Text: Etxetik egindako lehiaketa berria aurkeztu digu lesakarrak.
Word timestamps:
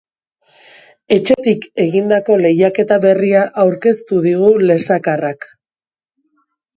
Etxetik 1.15 1.67
egindako 1.83 2.37
lehiaketa 2.45 2.97
berria 3.03 3.43
aurkeztu 3.65 4.23
digu 4.23 4.49
lesakarrak. 4.71 5.47